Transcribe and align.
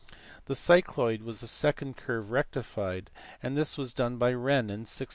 The 0.45 0.55
cycloid 0.55 1.21
was 1.21 1.41
the 1.41 1.47
second 1.47 1.95
curve 1.95 2.31
rectified; 2.31 3.11
this 3.43 3.77
was 3.77 3.93
done 3.93 4.17
by 4.17 4.31
Wren 4.33 4.71
in 4.71 4.85
1658. 4.89 5.09